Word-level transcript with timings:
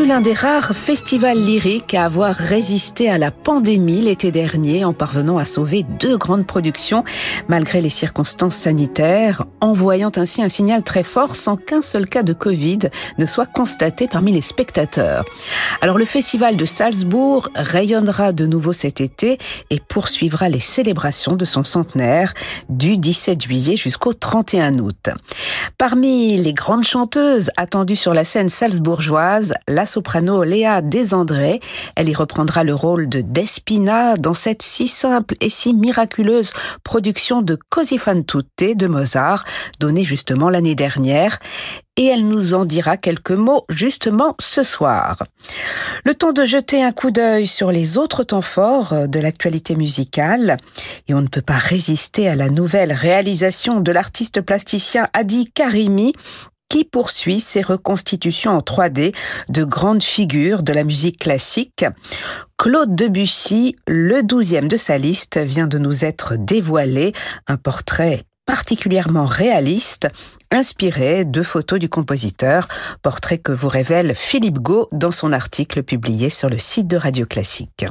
Fut 0.00 0.06
l'un 0.06 0.22
des 0.22 0.32
rares 0.32 0.74
festivals 0.74 1.36
lyriques 1.36 1.92
à 1.92 2.06
avoir 2.06 2.34
résisté 2.34 3.10
à 3.10 3.18
la 3.18 3.30
pandémie 3.30 4.00
l'été 4.00 4.30
dernier 4.30 4.82
en 4.82 4.94
parvenant 4.94 5.36
à 5.36 5.44
sauver 5.44 5.82
deux 5.82 6.16
grandes 6.16 6.46
productions 6.46 7.04
malgré 7.48 7.82
les 7.82 7.90
circonstances 7.90 8.54
sanitaires, 8.54 9.44
envoyant 9.60 10.10
ainsi 10.16 10.42
un 10.42 10.48
signal 10.48 10.82
très 10.84 11.02
fort 11.02 11.36
sans 11.36 11.56
qu'un 11.56 11.82
seul 11.82 12.08
cas 12.08 12.22
de 12.22 12.32
Covid 12.32 12.78
ne 13.18 13.26
soit 13.26 13.44
constaté 13.44 14.08
parmi 14.08 14.32
les 14.32 14.40
spectateurs. 14.40 15.26
Alors 15.82 15.98
le 15.98 16.06
festival 16.06 16.56
de 16.56 16.64
Salzbourg 16.64 17.50
rayonnera 17.54 18.32
de 18.32 18.46
nouveau 18.46 18.72
cet 18.72 19.02
été 19.02 19.36
et 19.68 19.80
poursuivra 19.86 20.48
les 20.48 20.60
célébrations 20.60 21.36
de 21.36 21.44
son 21.44 21.62
centenaire 21.62 22.32
du 22.70 22.96
17 22.96 23.42
juillet 23.42 23.76
jusqu'au 23.76 24.14
31 24.14 24.78
août. 24.78 25.10
Parmi 25.76 26.38
les 26.38 26.54
grandes 26.54 26.84
chanteuses 26.84 27.50
attendues 27.58 27.96
sur 27.96 28.14
la 28.14 28.24
scène 28.24 28.48
salzbourgeoise, 28.48 29.52
la 29.68 29.84
soprano 29.90 30.44
Léa 30.44 30.80
Desandré. 30.80 31.60
Elle 31.96 32.08
y 32.08 32.14
reprendra 32.14 32.64
le 32.64 32.74
rôle 32.74 33.08
de 33.08 33.20
Despina 33.20 34.16
dans 34.16 34.34
cette 34.34 34.62
si 34.62 34.88
simple 34.88 35.34
et 35.40 35.50
si 35.50 35.74
miraculeuse 35.74 36.52
production 36.84 37.42
de 37.42 37.58
Così 37.68 37.98
fan 37.98 38.24
tutte 38.24 38.76
de 38.76 38.86
Mozart, 38.86 39.44
donnée 39.78 40.04
justement 40.04 40.48
l'année 40.48 40.74
dernière 40.74 41.38
et 41.96 42.06
elle 42.06 42.26
nous 42.26 42.54
en 42.54 42.64
dira 42.64 42.96
quelques 42.96 43.30
mots 43.30 43.66
justement 43.68 44.34
ce 44.38 44.62
soir. 44.62 45.22
Le 46.04 46.14
temps 46.14 46.32
de 46.32 46.44
jeter 46.44 46.82
un 46.82 46.92
coup 46.92 47.10
d'œil 47.10 47.46
sur 47.46 47.70
les 47.70 47.98
autres 47.98 48.22
temps 48.22 48.40
forts 48.40 49.06
de 49.06 49.20
l'actualité 49.20 49.76
musicale 49.76 50.56
et 51.08 51.14
on 51.14 51.20
ne 51.20 51.28
peut 51.28 51.42
pas 51.42 51.58
résister 51.58 52.28
à 52.28 52.34
la 52.34 52.48
nouvelle 52.48 52.92
réalisation 52.92 53.80
de 53.80 53.92
l'artiste 53.92 54.40
plasticien 54.40 55.08
Adi 55.12 55.50
Karimi 55.52 56.14
qui 56.70 56.84
poursuit 56.84 57.40
ses 57.40 57.60
reconstitutions 57.60 58.52
en 58.52 58.60
3D 58.60 59.14
de 59.50 59.64
grandes 59.64 60.02
figures 60.02 60.62
de 60.62 60.72
la 60.72 60.84
musique 60.84 61.18
classique. 61.18 61.84
Claude 62.56 62.94
Debussy, 62.94 63.76
le 63.86 64.22
douzième 64.22 64.68
de 64.68 64.78
sa 64.78 64.96
liste, 64.96 65.36
vient 65.36 65.66
de 65.66 65.76
nous 65.76 66.06
être 66.06 66.36
dévoilé, 66.36 67.12
un 67.46 67.58
portrait 67.58 68.24
particulièrement 68.46 69.26
réaliste, 69.26 70.08
inspiré 70.50 71.24
de 71.24 71.42
photos 71.42 71.78
du 71.78 71.88
compositeur, 71.88 72.68
portrait 73.02 73.38
que 73.38 73.52
vous 73.52 73.68
révèle 73.68 74.14
Philippe 74.14 74.58
Gau 74.58 74.88
dans 74.92 75.12
son 75.12 75.32
article 75.32 75.82
publié 75.82 76.30
sur 76.30 76.48
le 76.48 76.58
site 76.58 76.86
de 76.86 76.96
Radio 76.96 77.26
Classique. 77.26 77.86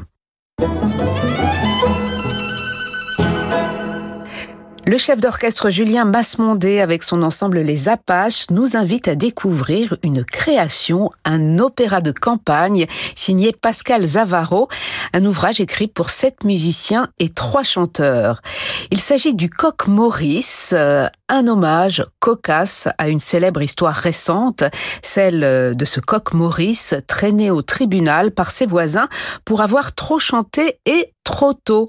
Le 4.90 4.98
chef 4.98 5.20
d'orchestre 5.20 5.70
Julien 5.70 6.04
Masmondé, 6.04 6.80
avec 6.80 7.04
son 7.04 7.22
ensemble 7.22 7.60
Les 7.60 7.90
Apaches, 7.90 8.48
nous 8.50 8.76
invite 8.76 9.08
à 9.08 9.14
découvrir 9.14 9.96
une 10.02 10.24
création, 10.24 11.12
un 11.26 11.60
opéra 11.60 12.02
de 12.02 12.12
campagne 12.12 12.88
signé 13.14 13.52
Pascal 13.52 14.04
Zavaro, 14.04 14.68
un 15.14 15.26
ouvrage 15.26 15.60
écrit 15.60 15.86
pour 15.86 16.10
sept 16.10 16.44
musiciens 16.44 17.10
et 17.20 17.30
trois 17.30 17.62
chanteurs. 17.62 18.42
Il 18.90 19.00
s'agit 19.00 19.36
du 19.36 19.52
Coq 19.52 19.86
Maurice, 19.86 20.72
euh, 20.76 21.08
un 21.30 21.48
hommage 21.48 22.04
cocasse 22.20 22.88
à 22.98 23.10
une 23.10 23.20
célèbre 23.20 23.62
histoire 23.62 23.94
récente, 23.94 24.64
celle 25.04 25.76
de 25.76 25.86
ce 25.86 26.00
coq 26.00 26.34
Maurice 26.34 26.96
traîné 27.06 27.52
au 27.52 27.62
tribunal 27.62 28.32
par 28.32 28.50
ses 28.50 28.66
voisins 28.66 29.08
pour 29.46 29.62
avoir 29.62 29.94
trop 29.94 30.18
chanté 30.18 30.80
et 30.88 31.14
trop 31.30 31.54
tôt. 31.54 31.88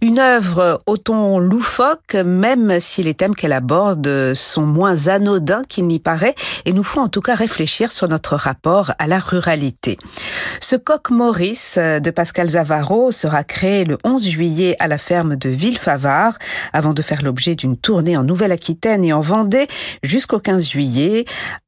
Une 0.00 0.18
œuvre 0.18 0.82
au 0.86 0.96
ton 0.96 1.38
loufoque, 1.38 2.16
même 2.16 2.80
si 2.80 3.04
les 3.04 3.14
thèmes 3.14 3.36
qu'elle 3.36 3.52
aborde 3.52 4.34
sont 4.34 4.66
moins 4.66 5.06
anodins 5.06 5.62
qu'il 5.68 5.86
n'y 5.86 6.00
paraît, 6.00 6.34
et 6.64 6.72
nous 6.72 6.82
font 6.82 7.00
en 7.00 7.08
tout 7.08 7.20
cas 7.20 7.36
réfléchir 7.36 7.92
sur 7.92 8.08
notre 8.08 8.34
rapport 8.34 8.90
à 8.98 9.06
la 9.06 9.20
ruralité. 9.20 9.98
Ce 10.60 10.74
coq 10.74 11.10
Maurice 11.10 11.78
de 11.78 12.10
Pascal 12.10 12.48
Zavaro 12.48 13.12
sera 13.12 13.44
créé 13.44 13.84
le 13.84 13.98
11 14.02 14.28
juillet 14.28 14.74
à 14.80 14.88
la 14.88 14.98
ferme 14.98 15.36
de 15.36 15.48
Villefavard, 15.48 16.36
avant 16.72 16.92
de 16.92 17.02
faire 17.02 17.22
l'objet 17.22 17.54
d'une 17.54 17.76
tournée 17.76 18.16
en 18.16 18.24
Nouvelle-Aquitaine 18.24 19.04
et 19.04 19.12
en 19.12 19.20
Vendée 19.20 19.68
jusqu'au 20.02 20.40
15 20.40 20.68
juillet 20.68 21.24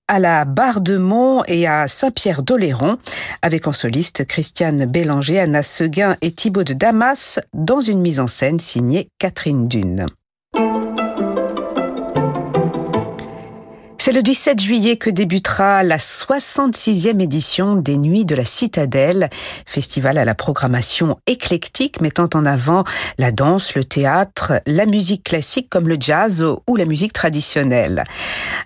à 0.09 0.19
la 0.19 0.45
Barre 0.45 0.81
de 0.81 0.97
Mont 0.97 1.43
et 1.47 1.67
à 1.67 1.89
Saint-Pierre-d'Oléron, 1.89 2.99
avec 3.43 3.67
en 3.67 3.73
soliste 3.73 4.25
Christiane 4.27 4.85
Bélanger, 4.85 5.41
Anna 5.41 5.63
Seguin 5.63 6.17
et 6.21 6.33
Thibaut 6.33 6.65
de 6.65 6.75
Damas, 6.75 7.41
dans 7.53 7.81
une 7.81 8.01
mise 8.01 8.21
en 8.21 8.27
scène 8.27 8.59
signée 8.59 9.09
Catherine 9.19 9.69
Dune. 9.69 10.07
C'est 14.05 14.13
le 14.13 14.21
17 14.21 14.61
juillet 14.61 14.97
que 14.97 15.09
débutera 15.09 15.83
la 15.83 15.97
66e 15.97 17.23
édition 17.23 17.75
des 17.75 17.97
Nuits 17.97 18.27
de 18.27 18.35
la 18.35 18.45
Citadelle, 18.45 19.31
festival 19.65 20.19
à 20.19 20.27
la 20.27 20.35
programmation 20.35 21.17
éclectique 21.27 22.03
mettant 22.03 22.29
en 22.35 22.45
avant 22.45 22.85
la 23.17 23.33
danse, 23.33 23.75
le 23.75 23.83
théâtre, 23.83 24.61
la 24.67 24.85
musique 24.85 25.25
classique 25.25 25.71
comme 25.71 25.89
le 25.89 25.97
jazz 25.99 26.45
ou 26.67 26.77
la 26.77 26.85
musique 26.85 27.15
traditionnelle. 27.15 28.05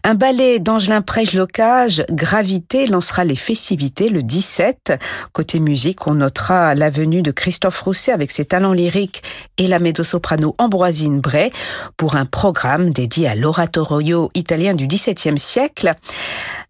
Un 0.03 0.15
ballet 0.15 0.59
d'Angelin 0.59 1.03
Prège-Locage, 1.03 2.05
Gravité, 2.10 2.88
lancera 2.88 3.22
les 3.25 3.37
festivités 3.37 4.09
le 4.09 4.25
17. 4.25 4.94
Côté 5.32 5.60
musique, 5.60 6.09
on 6.09 6.15
notera 6.15 6.75
la 6.75 6.91
venue 6.91 7.22
de 7.22 7.31
Christophe 7.31 7.81
Rousset 7.82 8.10
avec 8.10 8.32
ses 8.32 8.44
talents 8.44 8.72
lyriques 8.72 9.22
et 9.56 9.69
la 9.69 9.78
mezzo-soprano 9.78 10.56
Ambroisine 10.59 11.20
Bray 11.20 11.53
pour 11.97 12.16
un 12.16 12.25
programme 12.25 12.91
dédié 12.91 13.28
à 13.28 13.37
l'oratorio 13.37 14.32
italien 14.34 14.75
du 14.75 14.88
17e 14.88 15.27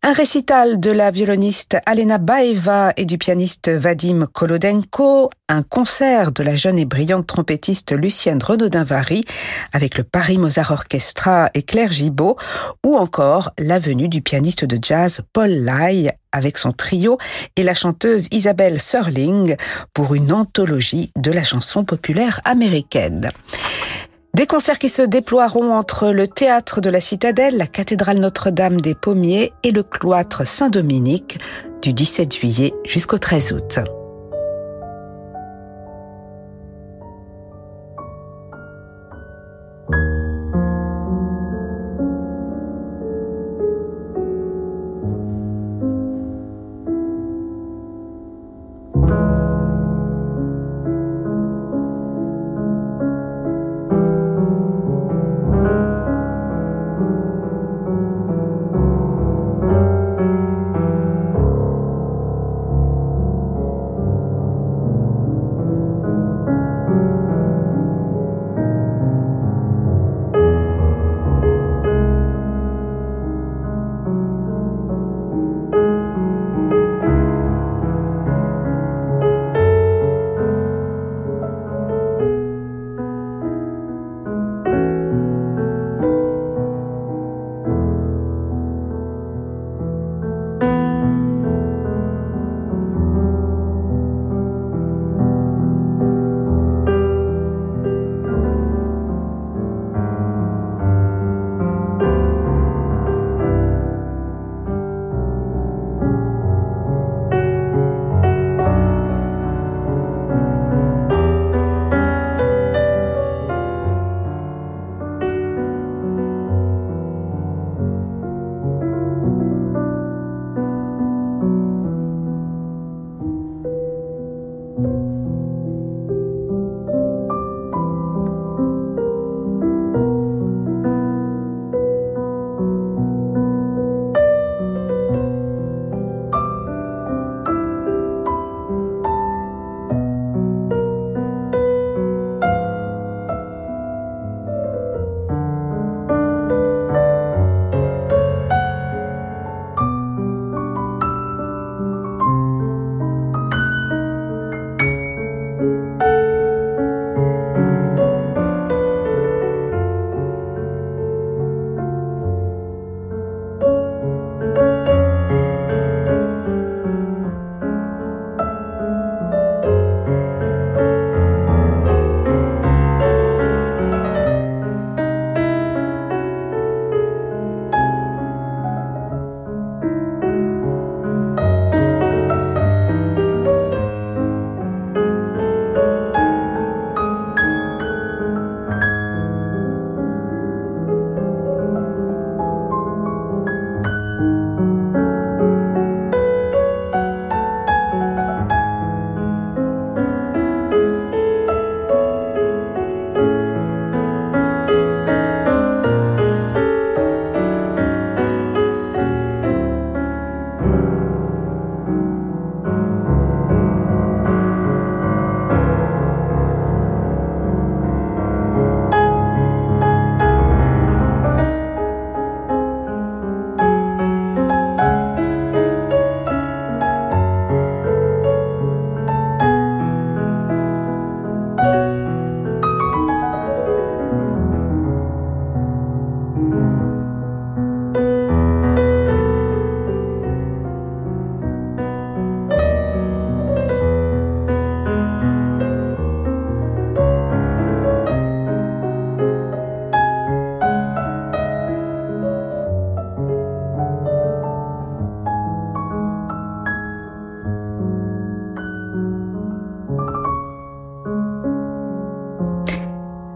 Un 0.02 0.12
récital 0.12 0.80
de 0.80 0.90
la 0.90 1.10
violoniste 1.10 1.76
Alena 1.86 2.18
Baeva 2.18 2.92
et 2.96 3.04
du 3.04 3.18
pianiste 3.18 3.68
Vadim 3.68 4.26
Kolodenko, 4.32 5.30
un 5.48 5.62
concert 5.62 6.32
de 6.32 6.42
la 6.42 6.56
jeune 6.56 6.78
et 6.78 6.84
brillante 6.84 7.26
trompettiste 7.26 7.92
Lucienne 7.92 8.42
Renaudin-Vary 8.42 9.22
avec 9.72 9.98
le 9.98 10.04
Paris 10.04 10.38
Mozart 10.38 10.70
Orchestra 10.70 11.50
et 11.54 11.62
Claire 11.62 11.92
Gibault, 11.92 12.36
ou 12.84 12.96
encore 12.96 13.50
la 13.58 13.78
venue 13.78 14.08
du 14.08 14.22
pianiste 14.22 14.64
de 14.64 14.78
jazz 14.80 15.20
Paul 15.32 15.50
Lai 15.50 16.08
avec 16.32 16.58
son 16.58 16.72
trio 16.72 17.18
et 17.56 17.62
la 17.62 17.74
chanteuse 17.74 18.28
Isabelle 18.30 18.80
Serling 18.80 19.56
pour 19.94 20.14
une 20.14 20.32
anthologie 20.32 21.10
de 21.16 21.30
la 21.30 21.44
chanson 21.44 21.84
populaire 21.84 22.40
américaine. 22.44 23.30
Des 24.38 24.46
concerts 24.46 24.78
qui 24.78 24.88
se 24.88 25.02
déploieront 25.02 25.74
entre 25.74 26.10
le 26.10 26.28
théâtre 26.28 26.80
de 26.80 26.88
la 26.88 27.00
Citadelle, 27.00 27.56
la 27.56 27.66
cathédrale 27.66 28.18
Notre-Dame 28.18 28.80
des 28.80 28.94
Pommiers 28.94 29.52
et 29.64 29.72
le 29.72 29.82
cloître 29.82 30.46
Saint-Dominique 30.46 31.40
du 31.82 31.92
17 31.92 32.36
juillet 32.36 32.72
jusqu'au 32.84 33.18
13 33.18 33.50
août. 33.50 33.80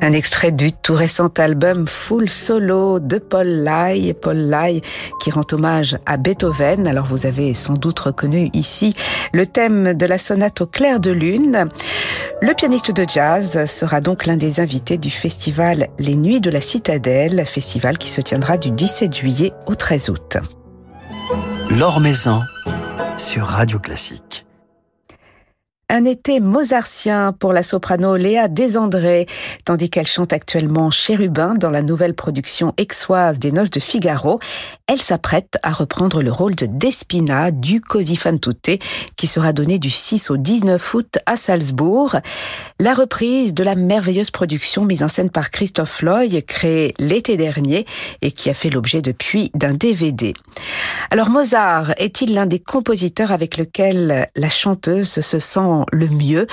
Un 0.04 0.12
extrait 0.14 0.50
du 0.50 0.72
tout 0.72 0.94
récent 0.94 1.28
album 1.38 1.86
Full 1.86 2.28
Solo 2.28 2.98
de 2.98 3.18
Paul 3.18 3.46
Lai. 3.46 4.12
Paul 4.14 4.36
Lai 4.36 4.82
qui 5.20 5.30
rend 5.30 5.46
hommage 5.52 5.96
à 6.06 6.16
Beethoven. 6.16 6.88
Alors 6.88 7.06
vous 7.06 7.24
avez 7.24 7.54
sans 7.54 7.74
doute 7.74 8.00
reconnu 8.00 8.50
ici 8.52 8.94
le 9.32 9.46
thème 9.46 9.94
de 9.94 10.04
la 10.04 10.18
sonate 10.18 10.60
au 10.60 10.66
clair 10.66 10.98
de 10.98 11.12
lune. 11.12 11.68
Le 12.40 12.52
pianiste 12.52 12.90
de 12.90 13.04
jazz 13.08 13.64
sera 13.66 14.00
donc 14.00 14.26
l'un 14.26 14.36
des 14.36 14.58
invités 14.58 14.98
du 14.98 15.10
festival 15.10 15.86
Les 16.00 16.16
Nuits 16.16 16.40
de 16.40 16.50
la 16.50 16.60
Citadelle, 16.60 17.46
festival 17.46 17.96
qui 17.96 18.10
se 18.10 18.20
tiendra 18.20 18.56
du 18.56 18.72
17 18.72 19.14
juillet 19.14 19.52
au 19.68 19.76
13 19.76 20.10
août. 20.10 20.36
L'Or 21.70 22.02
sur 23.18 23.46
Radio 23.46 23.78
Classique. 23.78 24.46
Un 25.94 26.06
été 26.06 26.40
mozartien 26.40 27.34
pour 27.38 27.52
la 27.52 27.62
soprano 27.62 28.16
Léa 28.16 28.48
Desandré, 28.48 29.26
tandis 29.66 29.90
qu'elle 29.90 30.06
chante 30.06 30.32
actuellement 30.32 30.90
Chérubin 30.90 31.52
dans 31.52 31.68
la 31.68 31.82
nouvelle 31.82 32.14
production 32.14 32.72
exoise 32.78 33.38
des 33.38 33.52
Noces 33.52 33.68
de 33.68 33.78
Figaro. 33.78 34.38
Elle 34.86 35.02
s'apprête 35.02 35.58
à 35.62 35.70
reprendre 35.70 36.22
le 36.22 36.32
rôle 36.32 36.54
de 36.54 36.64
Despina 36.64 37.50
du 37.50 37.82
Così 37.82 38.16
fan 38.16 38.40
tutte, 38.40 38.82
qui 39.16 39.26
sera 39.26 39.52
donné 39.52 39.78
du 39.78 39.90
6 39.90 40.30
au 40.30 40.38
19 40.38 40.94
août 40.94 41.18
à 41.26 41.36
Salzbourg. 41.36 42.16
La 42.80 42.94
reprise 42.94 43.52
de 43.52 43.62
la 43.62 43.74
merveilleuse 43.74 44.30
production 44.30 44.86
mise 44.86 45.02
en 45.02 45.08
scène 45.08 45.28
par 45.28 45.50
Christophe 45.50 46.00
Loy, 46.00 46.40
créée 46.40 46.94
l'été 47.00 47.36
dernier 47.36 47.84
et 48.22 48.32
qui 48.32 48.48
a 48.48 48.54
fait 48.54 48.70
l'objet 48.70 49.02
depuis 49.02 49.50
d'un 49.54 49.74
DVD. 49.74 50.32
Alors 51.10 51.28
Mozart 51.28 51.92
est-il 51.98 52.32
l'un 52.32 52.46
des 52.46 52.60
compositeurs 52.60 53.30
avec 53.30 53.58
lequel 53.58 54.30
la 54.34 54.48
chanteuse 54.48 55.20
se 55.20 55.38
sent 55.38 55.81
le 55.90 56.08
mieux 56.08 56.46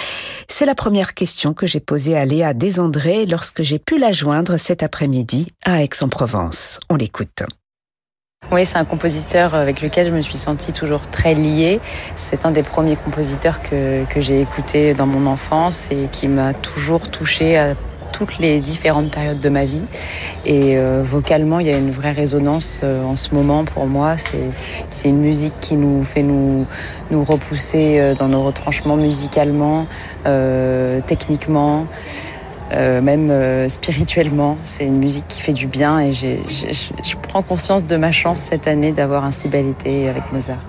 C'est 0.47 0.65
la 0.65 0.75
première 0.75 1.13
question 1.13 1.53
que 1.53 1.67
j'ai 1.67 1.79
posée 1.79 2.17
à 2.17 2.25
Léa 2.25 2.53
Desandré 2.53 3.25
lorsque 3.25 3.63
j'ai 3.63 3.79
pu 3.79 3.97
la 3.97 4.11
joindre 4.11 4.57
cet 4.57 4.83
après-midi 4.83 5.53
à 5.65 5.83
Aix-en-Provence. 5.83 6.79
On 6.89 6.95
l'écoute. 6.95 7.43
Oui, 8.51 8.65
c'est 8.65 8.77
un 8.77 8.85
compositeur 8.85 9.53
avec 9.53 9.81
lequel 9.81 10.07
je 10.07 10.11
me 10.11 10.21
suis 10.21 10.37
sentie 10.37 10.71
toujours 10.71 11.01
très 11.01 11.35
liée. 11.35 11.79
C'est 12.15 12.45
un 12.45 12.51
des 12.51 12.63
premiers 12.63 12.95
compositeurs 12.95 13.61
que, 13.61 14.05
que 14.05 14.21
j'ai 14.21 14.41
écouté 14.41 14.95
dans 14.95 15.05
mon 15.05 15.29
enfance 15.29 15.89
et 15.91 16.07
qui 16.11 16.27
m'a 16.27 16.53
toujours 16.53 17.11
touchée 17.11 17.57
à 17.57 17.75
toutes 18.19 18.37
les 18.37 18.59
différentes 18.59 19.11
périodes 19.11 19.39
de 19.39 19.49
ma 19.49 19.63
vie. 19.63 19.81
Et 20.45 20.77
euh, 20.77 21.01
vocalement, 21.03 21.59
il 21.59 21.67
y 21.67 21.73
a 21.73 21.77
une 21.77 21.91
vraie 21.91 22.11
résonance 22.11 22.81
euh, 22.83 23.01
en 23.03 23.15
ce 23.15 23.33
moment 23.33 23.63
pour 23.63 23.87
moi. 23.87 24.15
C'est 24.89 25.07
une 25.07 25.21
musique 25.21 25.53
qui 25.61 25.77
nous 25.77 26.03
fait 26.03 26.23
nous, 26.23 26.65
nous 27.11 27.23
repousser 27.23 27.97
euh, 27.97 28.15
dans 28.15 28.27
nos 28.27 28.43
retranchements 28.43 28.97
musicalement, 28.97 29.87
techniquement. 31.07 31.85
même 32.71 33.31
spirituellement. 33.69 34.57
C'est 34.65 34.85
une 34.85 34.99
musique 34.99 35.27
qui 35.27 35.41
fait 35.41 35.53
du 35.53 35.67
bien 35.67 35.99
et 35.99 36.13
je 36.13 37.15
prends 37.21 37.41
conscience 37.41 37.85
de 37.85 37.95
ma 37.95 38.11
chance 38.11 38.39
cette 38.39 38.67
année 38.67 38.91
d'avoir 38.91 39.23
un 39.23 39.31
si 39.31 39.47
bel 39.47 39.67
été 39.67 40.09
avec 40.09 40.31
Mozart. 40.33 40.68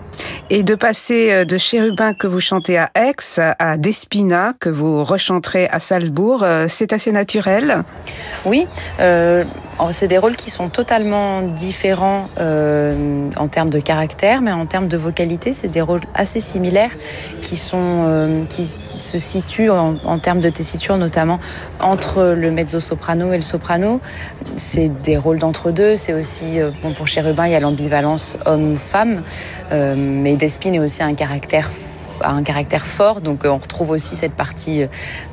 Et 0.53 0.65
de 0.65 0.75
passer 0.75 1.33
euh, 1.33 1.45
de 1.45 1.57
Chérubin 1.59 2.13
que 2.13 2.27
vous 2.27 2.41
chantez 2.41 2.77
à 2.77 2.91
Aix 2.97 3.41
à 3.61 3.77
Despina 3.77 4.53
que 4.59 4.69
vous 4.69 5.05
rechanterez 5.05 5.69
à 5.69 5.79
Salzbourg, 5.79 6.43
euh, 6.43 6.67
c'est 6.69 6.93
assez 6.93 7.13
naturel? 7.13 7.85
Oui, 8.45 8.67
euh, 8.99 9.45
c'est 9.93 10.09
des 10.09 10.19
rôles 10.19 10.37
qui 10.37 10.51
sont 10.51 10.69
totalement 10.69 11.43
différents 11.43 12.29
euh, 12.39 13.31
en 13.37 13.49
termes 13.49 13.71
de 13.71 13.81
caractère, 13.81 14.41
mais 14.41 14.53
en 14.53 14.67
termes 14.67 14.89
de 14.89 14.97
vocalité, 14.97 15.53
c'est 15.53 15.69
des 15.69 15.81
rôles 15.81 16.03
assez 16.15 16.41
similaires 16.41 16.91
qui 17.41 17.61
qui 18.49 18.65
se 18.99 19.19
situent 19.19 19.71
en, 19.71 20.19
termes 20.19 20.41
de 20.41 20.49
tessiture 20.49 20.97
notamment 20.97 21.39
entre 21.81 22.35
le 22.37 22.51
mezzo-soprano 22.51 23.33
et 23.33 23.37
le 23.37 23.43
soprano. 23.43 24.01
C'est 24.57 24.89
des 24.89 25.17
rôles 25.17 25.39
d'entre 25.39 25.71
deux. 25.71 25.97
C'est 25.97 26.15
aussi 26.15 26.59
bon 26.83 26.95
pour 26.95 27.07
Chérubin, 27.07 27.47
il 27.47 27.53
y 27.53 27.55
a 27.55 27.61
l'ambivalence 27.61 28.39
homme-femme, 28.47 29.23
mais 29.71 30.37
Despine 30.37 30.75
est 30.75 30.81
aussi 30.81 31.03
un 31.03 31.15
caractère 31.15 31.71
un 32.23 32.43
caractère 32.43 32.87
fort, 32.87 33.21
donc 33.21 33.45
euh, 33.45 33.49
on 33.49 33.59
retrouve 33.59 33.91
aussi 33.91 34.17
cette 34.17 34.33
partie 34.33 34.85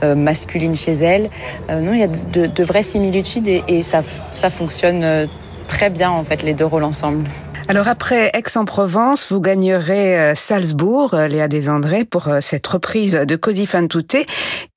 euh, 0.04 0.16
masculine 0.16 0.76
chez 0.76 0.94
elle. 0.94 1.30
Euh, 1.70 1.82
non, 1.82 1.94
il 1.94 2.00
y 2.00 2.04
a 2.04 2.08
de, 2.08 2.64
vraies 2.64 2.84
similitudes 2.84 3.48
et, 3.48 3.64
et 3.68 3.82
ça, 3.82 4.02
ça 4.34 4.50
fonctionne 4.50 5.28
très 5.68 5.90
bien 5.90 6.10
en 6.10 6.24
fait 6.24 6.44
les 6.44 6.54
deux 6.54 6.66
rôles 6.66 6.84
ensemble. 6.84 7.28
Alors 7.70 7.90
après 7.90 8.32
Aix-en-Provence, 8.34 9.28
vous 9.30 9.42
gagnerez 9.42 10.18
euh, 10.18 10.36
Salzbourg, 10.36 11.14
euh, 11.14 11.28
Léa 11.28 11.50
Desandré, 11.50 12.06
pour 12.06 12.30
euh, 12.30 12.40
cette 12.40 12.66
reprise 12.66 13.12
de 13.12 13.36
Così 13.36 13.66
fan 13.66 13.90
tutte, 13.90 14.26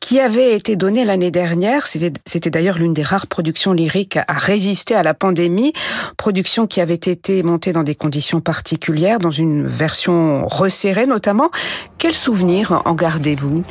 qui 0.00 0.18
avait 0.18 0.56
été 0.56 0.74
donnée 0.74 1.04
l'année 1.04 1.30
dernière. 1.30 1.86
C'était 1.86 2.50
d'ailleurs 2.50 2.78
l'une 2.78 2.92
des 2.92 3.04
rares 3.04 3.28
productions 3.28 3.72
lyriques 3.74 4.16
à 4.16 4.32
résister 4.32 4.96
à 4.96 5.04
la 5.04 5.14
pandémie, 5.14 5.72
production 6.16 6.66
qui 6.66 6.80
avait 6.80 6.94
été 6.94 7.44
montée 7.44 7.72
dans 7.72 7.84
des 7.84 7.94
conditions 7.94 8.40
particulières, 8.40 9.20
dans 9.20 9.30
une 9.30 9.64
version 9.64 10.44
resserrée 10.48 11.06
notamment. 11.06 11.50
Quel 11.96 12.16
souvenir 12.16 12.82
en 12.86 12.94
gardez-vous? 12.94 13.62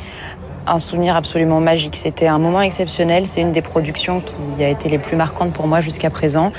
Un 0.66 0.78
souvenir 0.78 1.14
absolument 1.14 1.60
magique. 1.60 1.96
C'était 1.96 2.26
un 2.26 2.38
moment 2.38 2.62
exceptionnel. 2.62 3.26
C'est 3.26 3.42
une 3.42 3.52
des 3.52 3.62
productions 3.62 4.22
qui 4.22 4.64
a 4.64 4.68
été 4.70 4.88
les 4.88 4.98
plus 4.98 5.16
marquantes 5.16 5.52
pour 5.52 5.66
moi 5.66 5.80
jusqu'à 5.80 6.08
présent. 6.08 6.52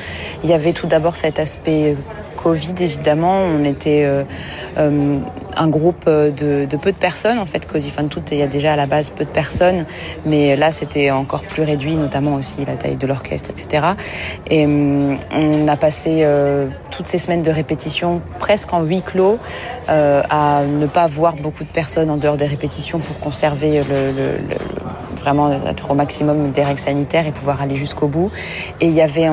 Il 0.44 0.50
y 0.50 0.54
avait 0.54 0.74
tout 0.74 0.86
d'abord 0.86 1.16
cet 1.16 1.40
aspect 1.40 1.96
Covid, 2.42 2.74
évidemment, 2.80 3.44
on 3.44 3.64
était 3.64 4.04
euh, 4.06 4.24
euh, 4.78 5.20
un 5.56 5.68
groupe 5.68 6.06
de, 6.08 6.66
peu 6.82 6.92
de 6.92 6.98
personnes. 6.98 7.38
En 7.38 7.46
fait, 7.46 7.68
Cozy 7.68 7.92
Fun 7.92 8.06
Tout, 8.06 8.22
il 8.32 8.38
y 8.38 8.42
a 8.42 8.48
déjà 8.48 8.74
à 8.74 8.76
la 8.76 8.88
base 8.88 9.12
peu 9.12 9.26
de 9.26 9.30
personnes, 9.30 9.86
mais 10.26 10.56
là, 10.56 10.72
c'était 10.72 11.12
encore 11.12 11.44
plus 11.44 11.64
réduit, 11.64 11.98
notamment 11.98 12.36
aussi 12.36 12.66
la 12.66 12.76
taille 12.76 12.96
de 12.96 13.06
l'orchestre, 13.06 13.52
etc. 13.52 13.88
Et 14.50 14.66
euh, 14.66 15.16
on 15.32 15.68
a 15.68 15.78
passé 15.78 16.26
toutes 16.90 17.08
ces 17.08 17.18
semaines 17.18 17.42
de 17.42 17.52
répétition 17.52 18.22
presque 18.40 18.74
en 18.74 18.82
huis 18.82 19.02
clos 19.02 19.38
à 19.88 20.62
ne 20.64 20.86
pas 20.88 21.08
voir 21.08 21.36
beaucoup 21.36 21.64
de 21.64 21.70
personnes 21.70 22.10
en 22.10 22.18
dehors 22.18 22.38
des 22.38 22.46
répétitions 22.46 23.00
pour 23.00 23.20
conserver 23.20 23.82
le, 23.84 24.38
vraiment 25.18 25.52
être 25.52 25.92
au 25.92 25.96
maximum 25.96 26.52
des 26.52 26.64
règles 26.64 26.80
sanitaires 26.80 27.28
et 27.28 27.32
pouvoir 27.32 27.62
aller 27.62 27.76
jusqu'au 27.76 28.08
bout. 28.08 28.32
Et 28.80 28.88
il 28.88 28.94
y 28.94 29.02
avait 29.02 29.28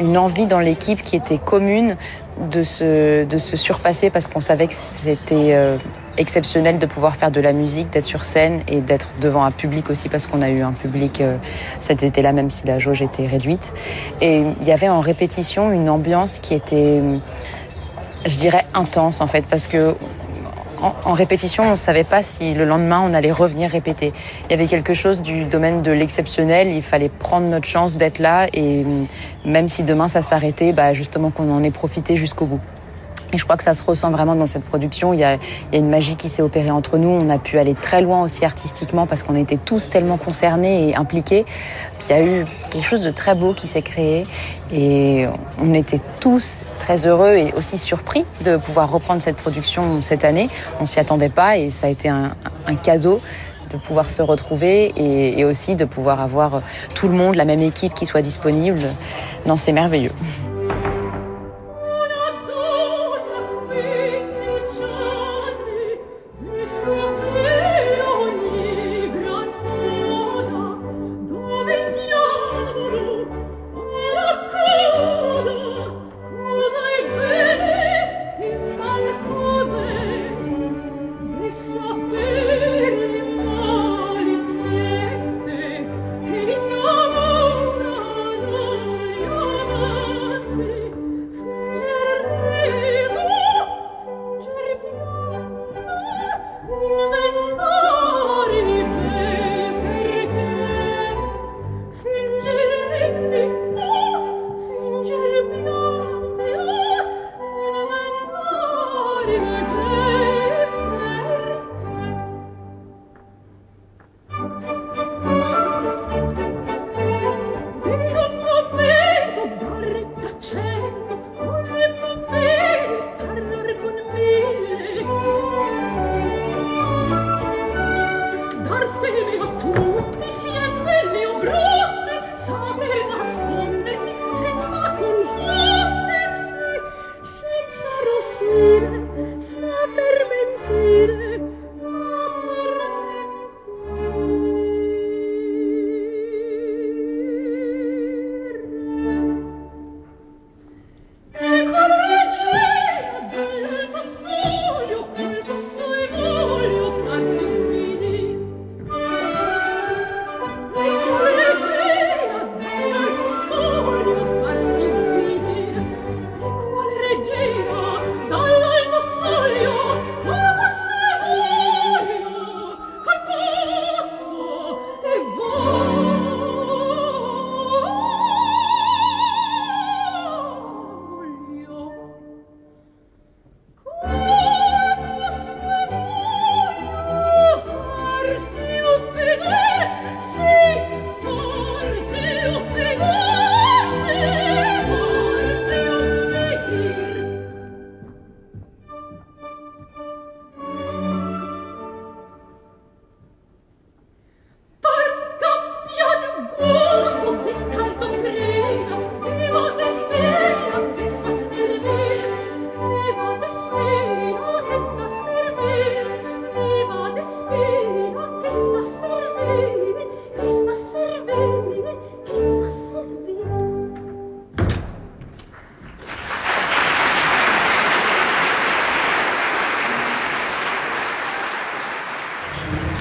une 0.00 0.16
envie 0.16 0.46
dans 0.46 0.60
l'équipe 0.60 1.02
qui 1.02 1.16
était 1.16 1.38
commune 1.38 1.96
de 2.50 2.62
se, 2.62 3.24
de 3.24 3.38
se 3.38 3.56
surpasser 3.56 4.10
parce 4.10 4.26
qu'on 4.26 4.40
savait 4.40 4.66
que 4.66 4.74
c'était 4.74 5.54
euh, 5.54 5.76
exceptionnel 6.16 6.78
de 6.78 6.86
pouvoir 6.86 7.16
faire 7.16 7.30
de 7.30 7.40
la 7.40 7.52
musique, 7.52 7.90
d'être 7.90 8.04
sur 8.04 8.24
scène 8.24 8.62
et 8.68 8.80
d'être 8.80 9.08
devant 9.20 9.44
un 9.44 9.50
public 9.50 9.90
aussi 9.90 10.08
parce 10.08 10.26
qu'on 10.26 10.42
a 10.42 10.48
eu 10.48 10.62
un 10.62 10.72
public 10.72 11.20
euh, 11.20 11.36
cet 11.80 12.02
été-là 12.02 12.32
même 12.32 12.50
si 12.50 12.66
la 12.66 12.78
jauge 12.78 13.02
était 13.02 13.26
réduite. 13.26 13.74
Et 14.20 14.44
il 14.60 14.66
y 14.66 14.72
avait 14.72 14.88
en 14.88 15.00
répétition 15.00 15.70
une 15.72 15.88
ambiance 15.88 16.38
qui 16.38 16.54
était, 16.54 17.02
je 18.26 18.36
dirais, 18.36 18.66
intense 18.74 19.20
en 19.20 19.26
fait 19.26 19.44
parce 19.46 19.66
que 19.66 19.94
en, 20.82 21.12
répétition, 21.12 21.64
on 21.64 21.70
ne 21.72 21.76
savait 21.76 22.04
pas 22.04 22.22
si 22.22 22.54
le 22.54 22.64
lendemain 22.64 23.02
on 23.04 23.12
allait 23.14 23.32
revenir 23.32 23.70
répéter. 23.70 24.12
Il 24.44 24.50
y 24.50 24.54
avait 24.54 24.66
quelque 24.66 24.94
chose 24.94 25.22
du 25.22 25.44
domaine 25.44 25.82
de 25.82 25.92
l'exceptionnel. 25.92 26.68
Il 26.68 26.82
fallait 26.82 27.08
prendre 27.08 27.46
notre 27.46 27.66
chance 27.66 27.96
d'être 27.96 28.18
là 28.18 28.46
et 28.52 28.84
mm, 28.84 29.06
même 29.44 29.68
si 29.68 29.82
demain 29.82 30.08
ça 30.08 30.22
s'arrêtait, 30.22 30.72
bah 30.72 30.94
justement 30.94 31.30
qu'on 31.30 31.52
en 31.52 31.62
ait 31.62 31.70
profité 31.70 32.16
jusqu'au 32.16 32.46
bout. 32.46 32.60
Et 33.32 33.38
je 33.38 33.44
crois 33.44 33.56
que 33.56 33.62
ça 33.62 33.74
se 33.74 33.82
ressent 33.82 34.10
vraiment 34.10 34.34
dans 34.34 34.46
cette 34.46 34.64
production. 34.64 35.12
Il 35.12 35.20
y 35.20 35.24
a, 35.24 35.38
une 35.72 35.90
magie 35.90 36.16
qui 36.16 36.28
s'est 36.28 36.42
opérée 36.42 36.70
entre 36.70 36.96
nous. 36.98 37.08
On 37.08 37.28
a 37.28 37.38
pu 37.38 37.58
aller 37.58 37.74
très 37.74 38.00
loin 38.00 38.22
aussi 38.22 38.44
artistiquement 38.44 39.06
parce 39.06 39.22
qu'on 39.22 39.36
était 39.36 39.58
tous 39.58 39.90
tellement 39.90 40.16
concernés 40.16 40.88
et 40.88 40.96
impliqués. 40.96 41.44
Il 42.02 42.10
y 42.10 42.12
a 42.12 42.22
eu 42.22 42.44
quelque 42.70 42.86
chose 42.86 43.02
de 43.02 43.10
très 43.10 43.34
beau 43.34 43.52
qui 43.52 43.66
s'est 43.66 43.82
créé. 43.82 44.26
Et 44.72 45.26
on 45.58 45.74
était 45.74 46.00
tous 46.20 46.64
très 46.78 47.06
heureux 47.06 47.34
et 47.34 47.52
aussi 47.56 47.78
surpris 47.78 48.24
de 48.44 48.56
pouvoir 48.56 48.90
reprendre 48.90 49.22
cette 49.22 49.36
production 49.36 50.00
cette 50.00 50.24
année. 50.24 50.48
On 50.80 50.86
s'y 50.86 51.00
attendait 51.00 51.28
pas 51.28 51.58
et 51.58 51.68
ça 51.68 51.86
a 51.86 51.90
été 51.90 52.08
un, 52.08 52.34
un 52.66 52.74
cadeau 52.74 53.20
de 53.70 53.76
pouvoir 53.76 54.08
se 54.08 54.22
retrouver 54.22 54.92
et, 54.96 55.40
et, 55.40 55.44
aussi 55.44 55.76
de 55.76 55.84
pouvoir 55.84 56.22
avoir 56.22 56.62
tout 56.94 57.08
le 57.08 57.14
monde, 57.14 57.34
la 57.34 57.44
même 57.44 57.60
équipe 57.60 57.92
qui 57.92 58.06
soit 58.06 58.22
disponible. 58.22 58.80
Non, 59.46 59.58
c'est 59.58 59.72
merveilleux. 59.72 60.12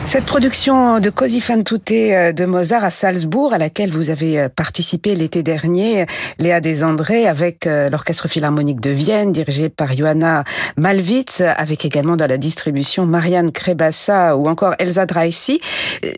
Cette 0.07 0.23
production 0.23 1.01
de 1.01 1.09
Così 1.09 1.41
fan 1.41 1.65
tutte 1.65 1.91
euh, 1.91 2.31
de 2.31 2.45
Mozart 2.45 2.85
à 2.85 2.89
Salzbourg, 2.89 3.53
à 3.53 3.57
laquelle 3.57 3.91
vous 3.91 4.09
avez 4.09 4.39
euh, 4.39 4.47
participé 4.47 5.15
l'été 5.15 5.43
dernier, 5.43 6.05
Léa 6.39 6.61
Desandré, 6.61 7.27
avec 7.27 7.67
euh, 7.67 7.89
l'Orchestre 7.89 8.29
Philharmonique 8.29 8.79
de 8.79 8.89
Vienne, 8.89 9.33
dirigé 9.33 9.67
par 9.67 9.93
Johanna 9.93 10.45
Malwitz, 10.77 11.41
avec 11.41 11.83
également 11.83 12.15
dans 12.15 12.25
la 12.25 12.37
distribution 12.37 13.05
Marianne 13.05 13.51
Krebassa 13.51 14.37
ou 14.37 14.47
encore 14.47 14.75
Elsa 14.79 15.05
Dreissy. 15.05 15.59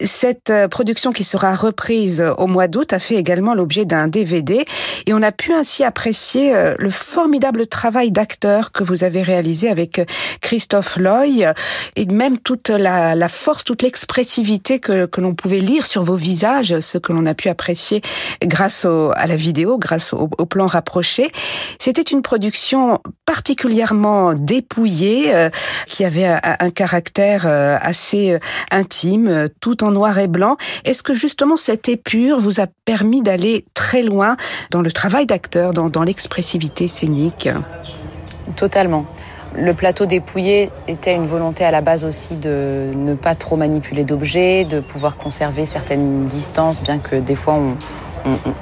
Cette 0.04 0.54
production 0.70 1.12
qui 1.12 1.24
sera 1.24 1.56
reprise 1.56 2.24
au 2.38 2.46
mois 2.46 2.68
d'août 2.68 2.94
a 2.94 3.00
fait 3.00 3.16
également 3.16 3.56
l'objet 3.56 3.86
d'un 3.86 4.08
DVD 4.08 4.66
et 5.08 5.14
on 5.16 5.24
a 5.24 5.32
pu 5.32 5.52
ainsi 5.52 5.84
apprécier 5.84 6.54
le 6.78 6.90
formidable 6.90 7.66
travail 7.66 8.12
d'acteur 8.12 8.72
que 8.72 8.84
vous 8.84 9.04
avez 9.04 9.22
réalisé 9.22 9.70
avec 9.70 10.02
Christophe 10.42 10.98
Loy 10.98 11.54
et 11.96 12.06
même 12.06 12.38
toute 12.38 12.70
la, 12.70 13.16
la 13.16 13.30
force, 13.30 13.64
toute 13.64 13.79
l'expressivité 13.82 14.80
que, 14.80 15.10
l'on 15.18 15.34
pouvait 15.34 15.60
lire 15.60 15.86
sur 15.86 16.04
vos 16.04 16.16
visages, 16.16 16.80
ce 16.80 16.98
que 16.98 17.12
l'on 17.12 17.26
a 17.26 17.34
pu 17.34 17.50
apprécier 17.50 18.02
grâce 18.42 18.86
à 18.86 19.28
la 19.28 19.36
vidéo, 19.36 19.78
grâce 19.78 20.14
au, 20.14 20.28
plan 20.28 20.68
rapproché. 20.68 21.30
C'était 21.80 22.02
une 22.02 22.22
production 22.22 23.00
particulièrement 23.26 24.34
dépouillée, 24.34 25.34
euh, 25.34 25.50
qui 25.86 26.04
avait 26.04 26.26
un, 26.26 26.70
caractère 26.72 27.46
euh, 27.46 27.78
assez 27.82 28.32
euh, 28.32 28.40
intime, 28.72 29.48
tout 29.62 29.84
en 29.84 29.92
noir 29.92 30.18
et 30.20 30.28
blanc. 30.28 30.58
Est-ce 30.86 31.04
que 31.04 31.14
justement 31.14 31.58
cette 31.58 31.90
épure 31.90 32.40
vous 32.40 32.60
a 32.60 32.68
permis 32.86 33.22
d'aller 33.22 33.66
très 33.74 34.02
loin 34.02 34.38
dans 34.72 34.82
le 34.82 34.92
travail 34.92 35.26
d'acteur, 35.26 35.74
dans 35.74 36.04
l'expressivité 36.04 36.88
scénique? 36.88 37.50
Totalement. 38.56 39.06
Le 39.56 39.74
plateau 39.74 40.06
dépouillé 40.06 40.70
était 40.88 41.16
une 41.16 41.26
volonté 41.26 41.64
à 41.64 41.72
la 41.72 41.82
base 41.82 42.04
aussi 42.04 42.38
de 42.38 42.92
ne 42.96 43.16
pas 43.16 43.34
trop 43.34 43.56
manipuler 43.56 44.04
d'objets, 44.04 44.64
de 44.64 44.80
pouvoir 44.80 45.18
conserver 45.18 45.66
certaines 45.66 46.26
distances, 46.28 46.84
bien 46.84 47.00
que 47.00 47.16
des 47.16 47.36
fois 47.36 47.58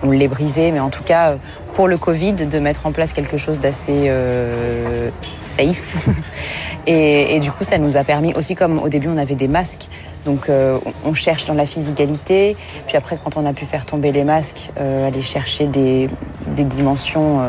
on, 0.04 0.12
les 0.12 0.28
brisait, 0.30 0.72
mais 0.72 0.80
en 0.80 0.90
tout 0.90 1.04
cas 1.04 1.36
pour 1.74 1.88
le 1.88 1.98
Covid, 1.98 2.34
de 2.34 2.60
mettre 2.60 2.86
en 2.86 2.92
place 2.92 3.12
quelque 3.12 3.38
chose 3.38 3.60
d'assez 3.60 4.06
euh, 4.08 5.10
safe. 5.42 6.08
Et, 6.88 7.40
du 7.42 7.52
coup, 7.52 7.66
ça 7.66 7.78
nous 7.78 7.98
a 7.98 8.06
permis 8.06 8.34
aussi, 8.34 8.56
comme 8.56 8.80
au 8.80 8.88
début 8.88 9.10
on 9.10 9.18
avait 9.18 9.36
des 9.36 9.50
masques, 9.50 9.90
donc 10.26 10.48
euh, 10.50 10.80
on 11.04 11.14
cherche 11.14 11.46
dans 11.46 11.54
la 11.54 11.66
physicalité, 11.66 12.56
puis 12.88 12.96
après 12.96 13.20
quand 13.22 13.36
on 13.36 13.46
a 13.46 13.52
pu 13.52 13.66
faire 13.66 13.86
tomber 13.86 14.14
les 14.14 14.24
masques, 14.24 14.72
euh, 14.80 15.06
aller 15.06 15.22
chercher 15.22 15.68
des, 15.68 16.08
des 16.56 16.64
dimensions 16.64 17.42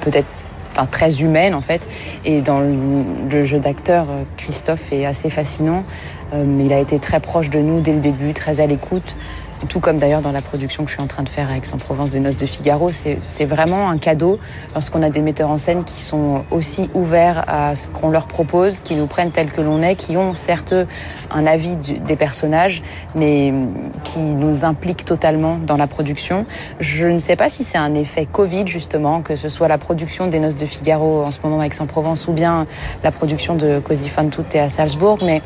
peut-être 0.00 0.26
enfin 0.72 0.86
très 0.86 1.22
humaine 1.22 1.54
en 1.54 1.60
fait. 1.60 1.88
Et 2.24 2.40
dans 2.40 2.60
le, 2.60 3.44
jeu 3.44 3.60
d'acteur, 3.60 4.06
euh, 4.10 4.22
Christophe 4.36 4.92
est 4.92 5.06
assez 5.06 5.30
fascinant. 5.30 5.84
Euh, 6.32 6.44
il 6.60 6.72
a 6.72 6.78
été 6.78 6.98
très 6.98 7.20
proche 7.20 7.50
de 7.50 7.58
nous 7.58 7.80
dès 7.80 7.92
le 7.92 8.00
début, 8.00 8.32
très 8.32 8.60
à 8.60 8.66
l'écoute 8.66 9.16
tout 9.68 9.80
comme 9.80 9.96
d'ailleurs 9.96 10.20
dans 10.20 10.32
la 10.32 10.42
production 10.42 10.84
que 10.84 10.90
je 10.90 10.94
suis 10.94 11.02
en 11.02 11.06
train 11.06 11.22
de 11.22 11.28
faire 11.28 11.48
avec 11.50 11.64
Aix-en-Provence 11.64 12.10
des 12.10 12.20
Noces 12.20 12.36
de 12.36 12.46
Figaro. 12.46 12.90
C'est 12.90 13.44
vraiment 13.44 13.90
un 13.90 13.98
cadeau 13.98 14.38
lorsqu'on 14.74 15.02
a 15.02 15.10
des 15.10 15.22
metteurs 15.22 15.50
en 15.50 15.58
scène 15.58 15.84
qui 15.84 16.00
sont 16.00 16.44
aussi 16.50 16.90
ouverts 16.94 17.44
à 17.46 17.76
ce 17.76 17.88
qu'on 17.88 18.10
leur 18.10 18.26
propose, 18.26 18.80
qui 18.80 18.94
nous 18.94 19.06
prennent 19.06 19.30
tels 19.30 19.50
que 19.50 19.60
l'on 19.60 19.82
est, 19.82 19.94
qui 19.94 20.16
ont 20.16 20.34
certes 20.34 20.74
un 21.30 21.46
avis 21.46 21.76
des 21.76 22.16
personnages, 22.16 22.82
mais 23.14 23.52
qui 24.04 24.20
nous 24.20 24.64
impliquent 24.64 25.04
totalement 25.04 25.58
dans 25.58 25.76
la 25.76 25.86
production. 25.86 26.46
Je 26.80 27.06
ne 27.06 27.18
sais 27.18 27.36
pas 27.36 27.48
si 27.48 27.64
c'est 27.64 27.78
un 27.78 27.94
effet 27.94 28.26
Covid 28.26 28.66
justement, 28.66 29.22
que 29.22 29.36
ce 29.36 29.48
soit 29.48 29.68
la 29.68 29.78
production 29.78 30.26
des 30.26 30.40
Noces 30.40 30.56
de 30.56 30.66
Figaro 30.66 31.24
en 31.24 31.30
ce 31.30 31.38
moment 31.42 31.60
à 31.60 31.66
Aix-en-Provence 31.66 32.28
ou 32.28 32.32
bien 32.32 32.66
la 33.04 33.12
production 33.12 33.54
de 33.54 33.78
Così 33.78 34.08
fan 34.08 34.30
tutte 34.30 34.56
à 34.56 34.68
Salzbourg, 34.68 35.18
mais 35.24 35.42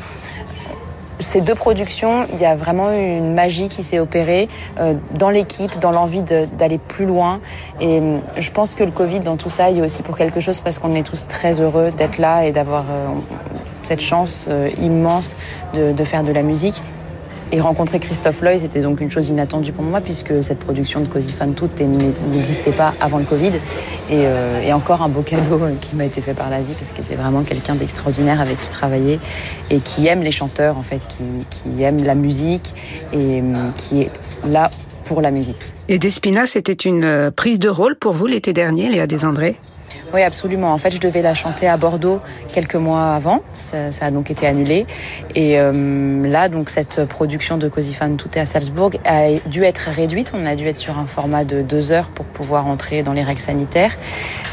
ces 1.19 1.41
deux 1.41 1.55
productions, 1.55 2.27
il 2.31 2.39
y 2.39 2.45
a 2.45 2.55
vraiment 2.55 2.91
une 2.91 3.33
magie 3.33 3.67
qui 3.67 3.83
s'est 3.83 3.99
opérée 3.99 4.47
euh, 4.79 4.93
dans 5.17 5.29
l'équipe, 5.29 5.79
dans 5.79 5.91
l'envie 5.91 6.21
d'aller 6.21 6.77
plus 6.77 7.05
loin. 7.05 7.39
Et 7.79 7.99
euh, 7.99 8.17
je 8.37 8.51
pense 8.51 8.75
que 8.75 8.83
le 8.83 8.91
Covid, 8.91 9.21
dans 9.21 9.37
tout 9.37 9.49
ça, 9.49 9.69
il 9.69 9.77
y 9.77 9.81
a 9.81 9.83
aussi 9.83 10.03
pour 10.03 10.17
quelque 10.17 10.39
chose 10.39 10.59
parce 10.59 10.79
qu'on 10.79 10.95
est 10.95 11.03
tous 11.03 11.25
très 11.27 11.59
heureux 11.59 11.91
d'être 11.91 12.17
là 12.17 12.45
et 12.45 12.51
d'avoir 12.51 12.85
euh, 12.89 13.07
cette 13.83 14.01
chance 14.01 14.49
immense 14.81 15.37
de, 15.73 15.93
de 15.93 16.03
faire 16.03 16.23
de 16.23 16.31
la 16.31 16.43
musique. 16.43 16.83
Et 17.51 17.61
rencontrer 17.61 17.99
Christophe 17.99 18.41
Loy, 18.41 18.59
c'était 18.59 18.81
donc 18.81 18.99
une 18.99 19.09
chose 19.09 19.29
inattendue 19.29 19.71
pour 19.71 19.85
moi, 19.85 20.01
puisque 20.01 20.43
cette 20.43 20.59
production 20.59 20.99
de 20.99 21.07
Cosy 21.07 21.31
Fan 21.31 21.53
Tout 21.53 21.69
n'existait 22.33 22.71
pas 22.71 22.93
avant 22.99 23.19
le 23.19 23.23
Covid. 23.23 23.53
Euh, 24.11 24.61
et, 24.61 24.73
encore 24.73 25.01
un 25.01 25.07
beau 25.07 25.21
cadeau 25.21 25.59
qui 25.79 25.95
m'a 25.95 26.05
été 26.05 26.19
fait 26.19 26.33
par 26.33 26.49
la 26.49 26.61
vie, 26.61 26.73
parce 26.73 26.91
que 26.91 27.01
c'est 27.01 27.15
vraiment 27.15 27.43
quelqu'un 27.43 27.75
d'extraordinaire 27.75 28.41
avec 28.41 28.59
qui 28.59 28.69
travailler, 28.69 29.19
et 29.69 29.79
qui 29.79 30.07
aime 30.07 30.23
les 30.23 30.31
chanteurs, 30.31 30.77
en 30.77 30.83
fait, 30.83 31.07
qui, 31.07 31.23
qui 31.49 31.83
aime 31.83 32.03
la 32.03 32.15
musique, 32.15 32.73
et 33.13 33.41
euh, 33.41 33.69
qui 33.77 34.01
est 34.01 34.11
là 34.45 34.69
pour 35.05 35.21
la 35.21 35.31
musique. 35.31 35.71
Et 35.87 35.99
Despina, 35.99 36.47
c'était 36.47 36.73
une 36.73 37.05
euh, 37.05 37.31
prise 37.31 37.59
de 37.59 37.69
rôle 37.69 37.95
pour 37.95 38.11
vous 38.11 38.27
l'été 38.27 38.51
dernier, 38.51 38.89
Léa 38.89 39.07
Desandré? 39.07 39.55
Oui, 40.13 40.23
absolument. 40.23 40.71
En 40.71 40.77
fait, 40.77 40.91
je 40.91 40.99
devais 40.99 41.21
la 41.21 41.33
chanter 41.33 41.67
à 41.67 41.75
Bordeaux 41.75 42.21
quelques 42.53 42.75
mois 42.75 43.13
avant. 43.13 43.41
Ça, 43.53 43.89
a 43.99 44.11
donc 44.11 44.31
été 44.31 44.47
annulé. 44.47 44.85
Et 45.35 45.59
euh, 45.59 46.25
là, 46.25 46.47
donc, 46.47 46.69
cette 46.69 47.05
production 47.05 47.57
de 47.57 47.67
Cosy 47.67 47.93
Fan 47.93 48.15
Tout 48.15 48.29
est 48.37 48.41
à 48.41 48.45
Salzbourg 48.45 48.91
a 49.03 49.39
dû 49.47 49.63
être 49.63 49.89
réduite. 49.89 50.31
On 50.33 50.45
a 50.45 50.55
dû 50.55 50.65
être 50.65 50.77
sur 50.77 50.97
un 50.97 51.07
format 51.07 51.43
de 51.43 51.61
deux 51.61 51.91
heures 51.91 52.09
pour 52.09 52.25
pouvoir 52.25 52.67
entrer 52.67 53.03
dans 53.03 53.11
les 53.11 53.23
règles 53.23 53.41
sanitaires. 53.41 53.97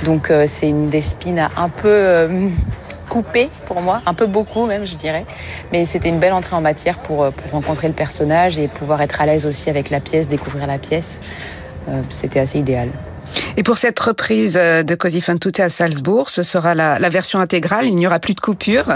Donc, 0.05 0.31
euh, 0.31 0.45
c'est 0.49 0.69
une 0.69 0.89
Despina 0.89 1.51
un 1.57 1.69
peu... 1.69 1.89
Euh, 1.89 2.49
pour 3.67 3.81
moi, 3.81 4.03
un 4.07 4.15
peu 4.15 4.27
beaucoup 4.27 4.67
même, 4.67 4.87
je 4.87 4.97
dirais. 4.97 5.25
Mais 5.71 5.85
c'était 5.85 6.09
une 6.09 6.19
belle 6.19 6.33
entrée 6.33 6.57
en 6.57 6.61
matière 6.61 6.99
pour, 6.99 7.31
pour 7.31 7.53
rencontrer 7.53 7.87
le 7.87 7.95
personnage 7.95 8.59
et 8.59 8.67
pouvoir 8.67 9.01
être 9.03 9.21
à 9.21 9.27
l'aise 9.27 9.47
aussi 9.47 9.71
avec 9.71 9.89
la 9.91 10.01
pièce, 10.01 10.27
découvrir 10.27 10.67
la 10.67 10.79
pièce. 10.79 11.21
c'était 12.09 12.41
assez 12.41 12.59
idéal. 12.59 12.89
Et 13.57 13.63
pour 13.63 13.79
cette 13.79 14.01
reprise 14.01 14.59
euh, 14.61 14.83
de 14.83 14.97
Così 14.97 15.21
fan 15.21 15.39
tutte 15.39 15.61
à 15.61 15.69
Salzbourg, 15.69 16.29
ce 16.29 16.43
sera 16.43 16.75
la, 16.75 17.09
version 17.09 17.39
intégrale, 17.39 17.87
il 17.87 17.95
n'y 17.95 18.07
aura 18.07 18.19
plus 18.19 18.35
de 18.35 18.41
coupure. 18.41 18.87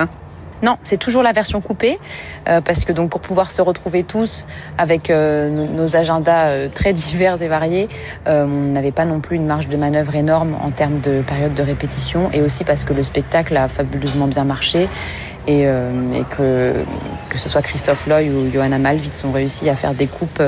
Non, 0.65 0.77
c'est 0.83 0.97
toujours 0.97 1.23
la 1.23 1.31
version 1.31 1.61
coupée, 1.61 2.01
euh, 2.49 2.61
parce 2.61 2.85
que 2.85 2.93
donc 2.93 3.11
pour 3.11 3.21
pouvoir 3.21 3.53
se 3.53 3.63
retrouver 3.63 4.03
tous 4.03 4.49
avec 4.77 5.11
euh, 5.11 5.49
nos 5.49 5.95
agendas 5.95 6.69
très 6.71 6.93
divers 6.93 7.41
et 7.41 7.47
variés, 7.47 7.89
on 8.27 8.47
n'avait 8.47 8.91
pas 8.91 9.05
non 9.05 9.21
plus 9.21 9.37
une 9.37 9.47
marge 9.47 9.69
de 9.69 9.77
manœuvre 9.77 10.17
énorme 10.17 10.57
en 10.61 10.73
termes 10.73 10.99
de 10.99 11.23
période 11.23 11.55
de 11.55 11.63
répétition, 11.63 12.29
et 12.33 12.43
aussi 12.43 12.65
parce 12.65 12.83
que 12.83 12.93
le 12.93 13.05
spectacle 13.05 13.57
a 13.57 13.69
fabuleusement 13.69 14.27
bien 14.27 14.43
marché 14.43 14.89
et, 15.47 15.63
et 15.63 16.25
que 16.37 16.75
que 17.31 17.39
ce 17.39 17.49
soit 17.49 17.63
Christophe 17.63 18.07
Loy 18.07 18.25
ou 18.25 18.51
Johanna 18.53 18.79
Malvitz 18.79 19.23
ont 19.25 19.33
réussi 19.33 19.71
à 19.71 19.77
faire 19.77 19.95
des 19.95 20.07
coupes 20.07 20.43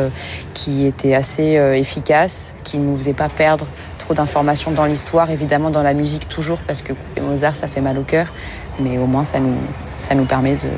qui 0.54 0.86
étaient 0.86 1.14
assez 1.14 1.52
efficaces, 1.74 2.56
qui 2.64 2.78
ne 2.78 2.86
nous 2.86 2.96
faisaient 2.96 3.12
pas 3.12 3.28
perdre 3.28 3.66
d'informations 4.14 4.70
dans 4.70 4.84
l'histoire, 4.84 5.30
évidemment 5.30 5.70
dans 5.70 5.82
la 5.82 5.94
musique 5.94 6.28
toujours, 6.28 6.58
parce 6.66 6.82
que 6.82 6.92
Mozart, 7.20 7.54
ça 7.54 7.66
fait 7.66 7.80
mal 7.80 7.98
au 7.98 8.02
cœur, 8.02 8.32
mais 8.78 8.98
au 8.98 9.06
moins 9.06 9.24
ça 9.24 9.40
nous, 9.40 9.56
ça 9.98 10.14
nous 10.14 10.24
permet 10.24 10.54
de, 10.54 10.68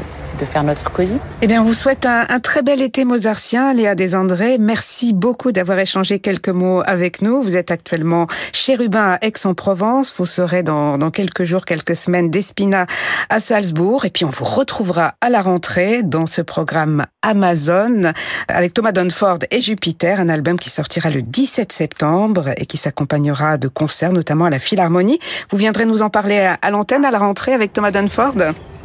de 0.42 0.46
faire 0.46 0.64
notre 0.64 0.90
cosy. 0.90 1.18
Eh 1.40 1.46
bien, 1.46 1.62
on 1.62 1.64
vous 1.64 1.72
souhaite 1.72 2.04
un, 2.04 2.26
un, 2.28 2.40
très 2.40 2.62
bel 2.62 2.82
été 2.82 3.04
mozartien, 3.04 3.74
Léa 3.74 3.94
Desandré. 3.94 4.58
Merci 4.58 5.12
beaucoup 5.12 5.52
d'avoir 5.52 5.78
échangé 5.78 6.18
quelques 6.18 6.48
mots 6.48 6.82
avec 6.84 7.22
nous. 7.22 7.40
Vous 7.40 7.54
êtes 7.54 7.70
actuellement 7.70 8.26
chez 8.52 8.74
Rubin 8.74 9.12
à 9.12 9.18
Aix-en-Provence. 9.24 10.12
Vous 10.18 10.26
serez 10.26 10.64
dans, 10.64 10.98
dans 10.98 11.12
quelques 11.12 11.44
jours, 11.44 11.64
quelques 11.64 11.94
semaines 11.94 12.28
d'Espina 12.28 12.86
à 13.28 13.38
Salzbourg. 13.38 14.04
Et 14.04 14.10
puis, 14.10 14.24
on 14.24 14.30
vous 14.30 14.44
retrouvera 14.44 15.14
à 15.20 15.30
la 15.30 15.42
rentrée 15.42 16.02
dans 16.02 16.26
ce 16.26 16.42
programme 16.42 17.06
Amazon 17.22 18.12
avec 18.48 18.74
Thomas 18.74 18.92
Dunford 18.92 19.38
et 19.52 19.60
Jupiter, 19.60 20.18
un 20.18 20.28
album 20.28 20.58
qui 20.58 20.70
sortira 20.70 21.10
le 21.10 21.22
17 21.22 21.72
septembre 21.72 22.50
et 22.56 22.66
qui 22.66 22.78
s'accompagnera 22.78 23.58
de 23.58 23.68
concerts, 23.68 24.12
notamment 24.12 24.46
à 24.46 24.50
la 24.50 24.58
Philharmonie. 24.58 25.20
Vous 25.50 25.56
viendrez 25.56 25.86
nous 25.86 26.02
en 26.02 26.10
parler 26.10 26.40
à, 26.40 26.58
à 26.60 26.70
l'antenne 26.70 27.04
à 27.04 27.12
la 27.12 27.18
rentrée 27.18 27.54
avec 27.54 27.72
Thomas 27.72 27.92
Dunford 27.92 28.34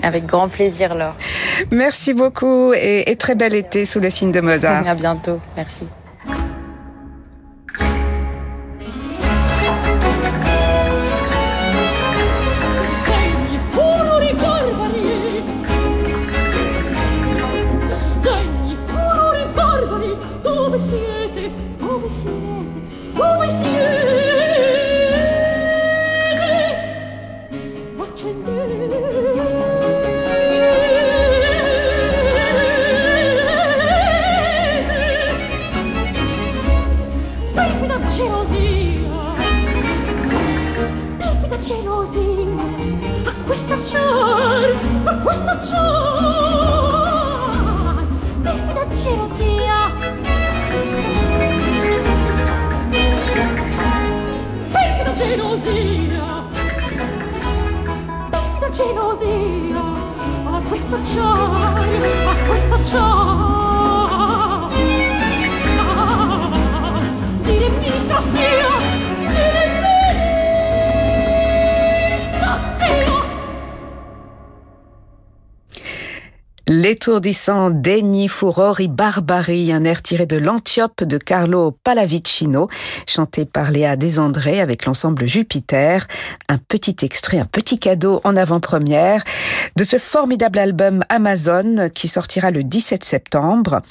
avec 0.04 0.26
grand 0.26 0.48
plaisir, 0.48 0.96
Laure. 0.96 1.16
Merci 1.72 2.14
beaucoup 2.14 2.74
et, 2.74 3.16
très 3.18 3.36
bel 3.36 3.54
été 3.56 3.86
sous 3.86 4.00
le 4.00 4.10
signe 4.10 4.32
de 4.32 4.42
Mozart. 4.42 4.88
À 4.88 4.96
bientôt. 4.96 5.40
Merci. 5.56 5.86
L'étourdissant 77.08 77.70
Degni 77.70 78.28
Furori 78.28 78.90
Barbari, 78.90 79.72
un 79.72 79.86
air 79.86 80.02
tiré 80.02 80.26
de 80.26 80.36
l'Antiope 80.36 81.06
de 81.06 81.18
Carlo 81.18 81.72
Pallavicino, 81.72 82.68
chanté 83.08 83.46
par 83.46 83.72
Léa 83.72 83.96
Desandré 83.96 84.60
avec 84.60 84.84
l'ensemble 84.84 85.26
Jupiter. 85.26 86.06
Un 86.50 86.58
petit 86.58 86.98
extrait, 87.04 87.40
un 87.40 87.46
petit 87.46 87.80
cadeau 87.80 88.20
en 88.26 88.36
avant-première 88.36 89.24
de 89.78 89.86
ce 89.86 89.98
formidable 90.00 90.60
album 90.60 91.02
Amazon 91.08 91.90
qui 91.96 92.10
sortira 92.10 92.52
le 92.52 92.66
17 92.66 93.06
septembre. 93.06 93.82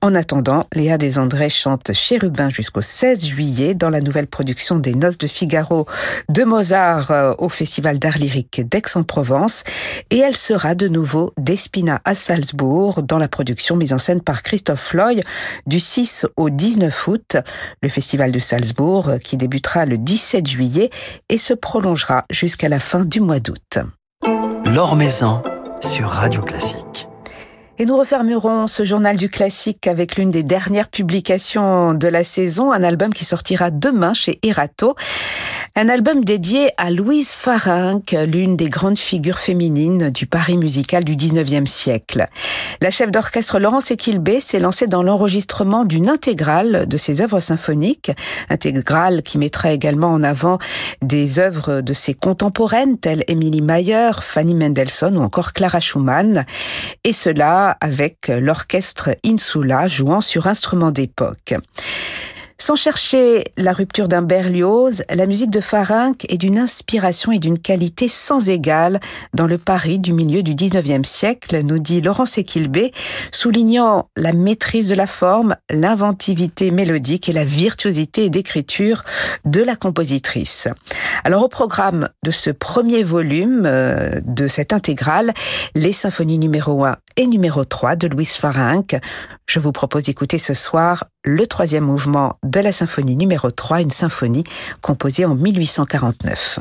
En 0.00 0.14
attendant, 0.14 0.64
Léa 0.72 0.96
Desandré 0.96 1.50
chante 1.50 1.92
Chérubin 1.92 2.48
jusqu'au 2.48 2.80
16 2.80 3.22
juillet 3.22 3.74
dans 3.74 3.90
la 3.90 4.00
nouvelle 4.00 4.28
production 4.28 4.78
des 4.78 4.94
Noces 4.94 5.18
de 5.18 5.26
Figaro 5.26 5.84
de 6.30 6.44
Mozart 6.44 7.10
euh, 7.10 7.34
au 7.36 7.50
Festival 7.50 7.98
d'art 7.98 8.16
lyrique 8.16 8.66
d'Aix-en-Provence 8.66 9.62
et 10.08 10.20
elle 10.20 10.36
sera 10.36 10.74
de 10.74 10.88
nouveau 10.88 11.34
d'Espina 11.36 12.00
à 12.06 12.14
Salzbourg 12.14 12.61
dans 12.62 13.18
la 13.18 13.28
production 13.28 13.76
mise 13.76 13.92
en 13.92 13.98
scène 13.98 14.20
par 14.20 14.42
Christophe 14.42 14.94
Loy 14.94 15.20
du 15.66 15.80
6 15.80 16.26
au 16.36 16.50
19 16.50 17.08
août. 17.08 17.36
Le 17.82 17.88
festival 17.88 18.32
de 18.32 18.38
Salzbourg 18.38 19.12
qui 19.22 19.36
débutera 19.36 19.84
le 19.84 19.98
17 19.98 20.46
juillet 20.46 20.90
et 21.28 21.38
se 21.38 21.54
prolongera 21.54 22.24
jusqu'à 22.30 22.68
la 22.68 22.80
fin 22.80 23.04
du 23.04 23.20
mois 23.20 23.40
d'août. 23.40 23.78
L'Or 24.74 24.96
sur 25.80 26.08
Radio 26.08 26.42
Classique. 26.42 27.11
Et 27.78 27.86
nous 27.86 27.96
refermerons 27.96 28.66
ce 28.66 28.84
journal 28.84 29.16
du 29.16 29.30
classique 29.30 29.86
avec 29.86 30.16
l'une 30.16 30.30
des 30.30 30.42
dernières 30.42 30.88
publications 30.88 31.94
de 31.94 32.06
la 32.06 32.22
saison, 32.22 32.70
un 32.70 32.82
album 32.82 33.14
qui 33.14 33.24
sortira 33.24 33.70
demain 33.70 34.12
chez 34.12 34.38
Erato. 34.42 34.94
Un 35.74 35.88
album 35.88 36.22
dédié 36.22 36.68
à 36.76 36.90
Louise 36.90 37.30
Farinck, 37.30 38.14
l'une 38.26 38.56
des 38.58 38.68
grandes 38.68 38.98
figures 38.98 39.38
féminines 39.38 40.10
du 40.10 40.26
Paris 40.26 40.58
musical 40.58 41.02
du 41.02 41.16
19e 41.16 41.64
siècle. 41.64 42.28
La 42.82 42.90
chef 42.90 43.10
d'orchestre 43.10 43.58
Laurence 43.58 43.90
Equilbé 43.90 44.40
s'est 44.40 44.60
lancée 44.60 44.86
dans 44.86 45.02
l'enregistrement 45.02 45.86
d'une 45.86 46.10
intégrale 46.10 46.86
de 46.86 46.96
ses 46.98 47.22
œuvres 47.22 47.40
symphoniques, 47.40 48.12
intégrale 48.50 49.22
qui 49.22 49.38
mettra 49.38 49.72
également 49.72 50.08
en 50.08 50.22
avant 50.22 50.58
des 51.00 51.38
œuvres 51.38 51.80
de 51.80 51.94
ses 51.94 52.12
contemporaines 52.12 52.98
telles 52.98 53.24
Émilie 53.28 53.62
Mayer, 53.62 54.10
Fanny 54.20 54.54
Mendelssohn 54.54 55.16
ou 55.16 55.22
encore 55.22 55.54
Clara 55.54 55.80
Schumann. 55.80 56.44
Et 57.02 57.14
cela 57.14 57.61
avec 57.80 58.28
l'orchestre 58.28 59.10
Insula 59.24 59.86
jouant 59.86 60.20
sur 60.20 60.46
instruments 60.46 60.90
d'époque. 60.90 61.54
Sans 62.62 62.76
chercher 62.76 63.42
la 63.56 63.72
rupture 63.72 64.06
d'un 64.06 64.22
Berlioz, 64.22 65.02
la 65.12 65.26
musique 65.26 65.50
de 65.50 65.58
Farinck 65.58 66.24
est 66.28 66.38
d'une 66.38 66.58
inspiration 66.58 67.32
et 67.32 67.40
d'une 67.40 67.58
qualité 67.58 68.06
sans 68.06 68.48
égale 68.48 69.00
dans 69.34 69.48
le 69.48 69.58
Paris 69.58 69.98
du 69.98 70.12
milieu 70.12 70.44
du 70.44 70.54
19e 70.54 71.02
siècle, 71.02 71.60
nous 71.64 71.80
dit 71.80 72.00
Laurence 72.00 72.38
Equilbé, 72.38 72.92
soulignant 73.32 74.10
la 74.16 74.32
maîtrise 74.32 74.88
de 74.88 74.94
la 74.94 75.08
forme, 75.08 75.56
l'inventivité 75.70 76.70
mélodique 76.70 77.28
et 77.28 77.32
la 77.32 77.44
virtuosité 77.44 78.30
d'écriture 78.30 79.02
de 79.44 79.60
la 79.60 79.74
compositrice. 79.74 80.68
Alors 81.24 81.42
au 81.42 81.48
programme 81.48 82.10
de 82.24 82.30
ce 82.30 82.50
premier 82.50 83.02
volume 83.02 83.64
euh, 83.66 84.20
de 84.24 84.46
cette 84.46 84.72
intégrale, 84.72 85.34
les 85.74 85.92
symphonies 85.92 86.38
numéro 86.38 86.84
1 86.84 86.96
et 87.16 87.26
numéro 87.26 87.64
3 87.64 87.96
de 87.96 88.06
Louise 88.06 88.36
Farinck, 88.36 89.00
je 89.46 89.58
vous 89.58 89.72
propose 89.72 90.04
d'écouter 90.04 90.38
ce 90.38 90.54
soir 90.54 91.04
le 91.24 91.46
troisième 91.46 91.84
mouvement 91.84 92.38
de 92.42 92.60
la 92.60 92.72
symphonie 92.72 93.16
numéro 93.16 93.50
3, 93.50 93.82
une 93.82 93.90
symphonie 93.90 94.44
composée 94.80 95.24
en 95.24 95.34
1849. 95.34 96.60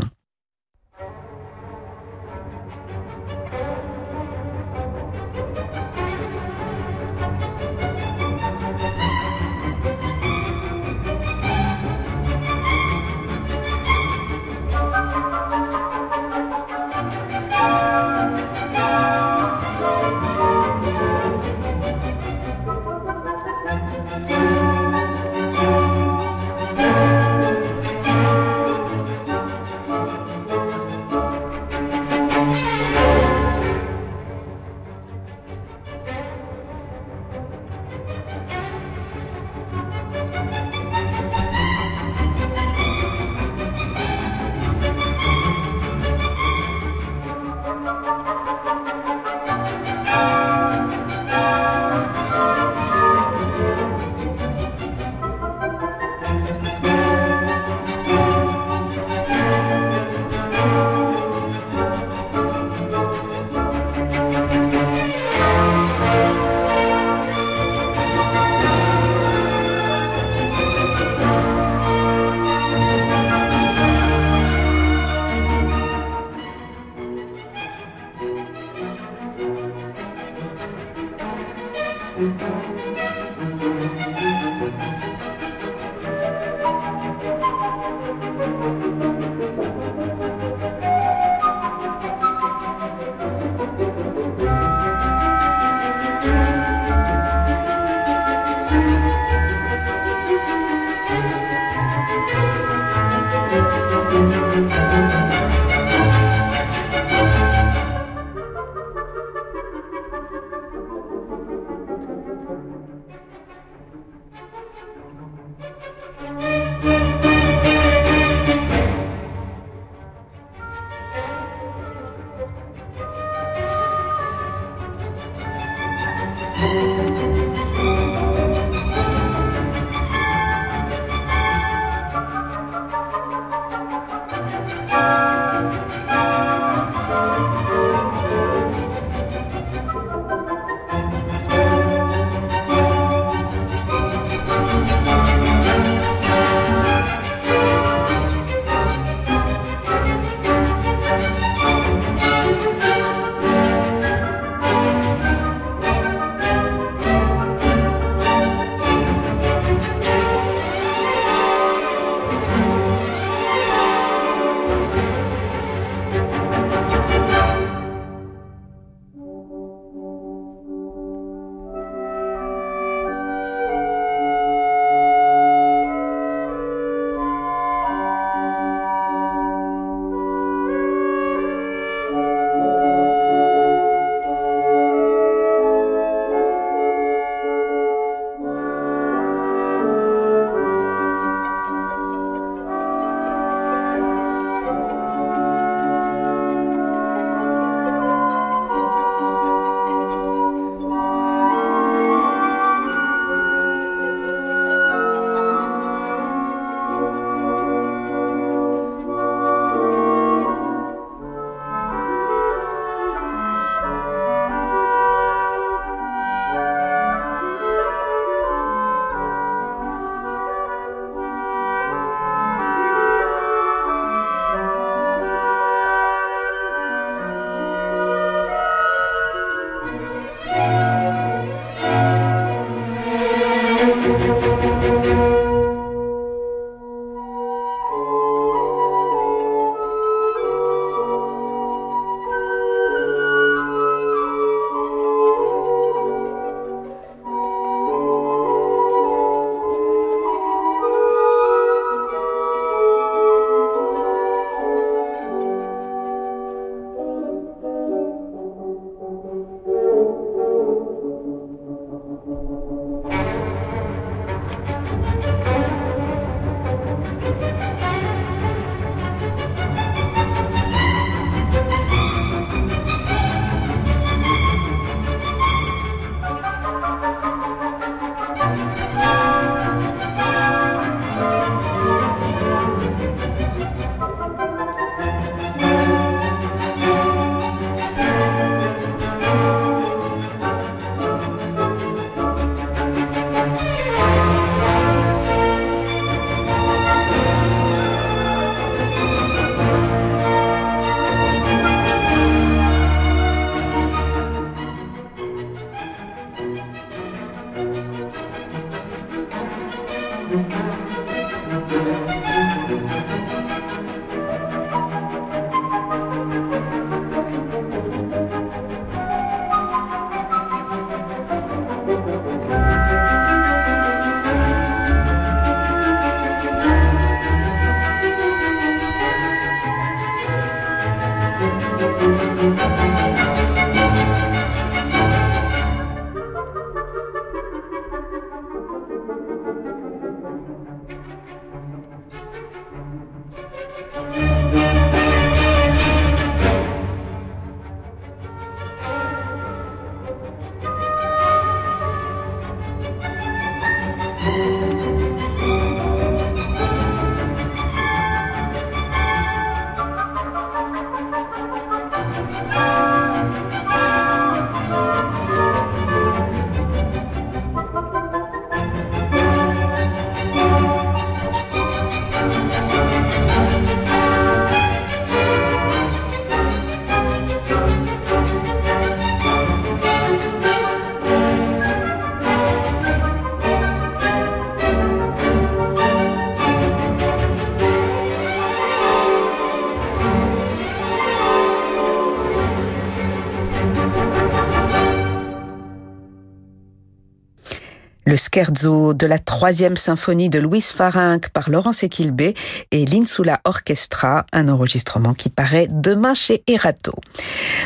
Scherzo 398.22 398.94
de 398.94 399.08
la 399.08 399.20
troisième 399.20 399.78
symphonie 399.78 400.30
de 400.30 400.40
Louis 400.40 400.62
Farinck 400.62 401.30
par 401.30 401.50
Laurence 401.50 401.84
Equilbé 401.84 402.36
et 402.72 402.86
l'Insula 402.86 403.42
Orchestra, 403.44 404.26
un 404.32 404.48
enregistrement 404.48 405.14
qui 405.14 405.30
paraît 405.30 405.68
demain 405.70 406.14
chez 406.14 406.44
Erato. 406.48 406.94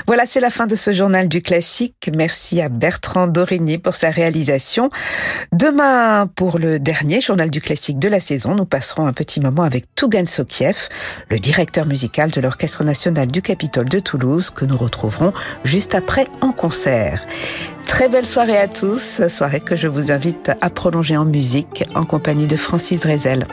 Voilà, 0.08 0.26
c'est 0.26 0.40
la 0.40 0.50
fin 0.50 0.68
de 0.68 0.76
ce 0.76 0.92
journal 0.92 1.28
du 1.28 1.42
classique. 1.42 2.10
Merci 2.16 2.62
à 2.62 2.70
Bertrand 2.70 3.28
Dorigny 3.28 3.78
pour 3.78 3.96
sa 3.96 4.10
réalisation. 4.10 4.90
Demain, 5.52 6.28
pour 6.28 6.58
le 6.58 6.80
dernier 6.80 7.22
journal 7.22 7.50
du 7.50 7.62
classique 7.62 8.00
de 8.00 8.08
la 8.08 8.20
saison, 8.20 8.56
nous 8.56 8.66
passerons 8.66 9.06
un 9.06 9.14
petit 9.14 9.40
moment 9.40 9.64
avec 9.64 9.94
Tougan 9.96 10.26
Sokiev, 10.26 10.88
le 11.30 11.40
directeur 11.40 11.86
musical 11.86 12.32
de 12.32 12.42
l'Orchestre 12.42 12.84
national 12.84 13.28
du 13.28 13.42
Capitole 13.42 13.90
de 13.90 14.00
Toulouse, 14.00 14.50
que 14.50 14.66
nous 14.66 14.78
retrouverons 14.78 15.34
juste 15.64 15.96
après 15.96 16.28
en 16.42 16.52
concert. 16.52 17.26
Très 17.86 18.10
belle 18.10 18.26
soirée 18.26 18.58
à 18.58 18.68
tous, 18.68 19.22
soirée 19.28 19.62
que 19.62 19.76
je 19.76 19.88
vous 19.88 20.12
invite 20.12 20.52
à 20.62 20.70
prolonger 20.70 21.18
en 21.18 21.26
musique 21.26 21.84
en 21.96 22.06
compagnie 22.06 22.48
de 22.48 22.58
Francis 22.58 23.02
Drezel. 23.02 23.46